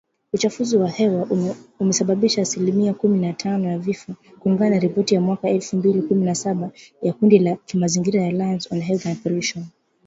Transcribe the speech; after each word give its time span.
Uchafuzi 0.33 0.77
wa 0.77 0.89
hewa 0.89 1.27
umesababisha 1.79 2.41
asilimia 2.41 2.93
kumi 2.93 3.19
na 3.19 3.33
tano 3.33 3.67
ya 3.71 3.79
vifo, 3.79 4.13
kulingana 4.39 4.69
na 4.75 4.79
ripoti 4.79 5.15
ya 5.15 5.21
mwaka 5.21 5.49
elfu 5.49 5.75
mbili 5.77 6.01
kumi 6.01 6.25
na 6.25 6.35
saba 6.35 6.69
ya 7.01 7.13
kundi 7.13 7.39
la 7.39 7.55
kimazingira 7.55 8.21
la 8.21 8.27
Alliance 8.27 8.69
on 8.71 8.81
Health 8.81 9.05
and 9.05 9.19
Pollution 9.23 9.65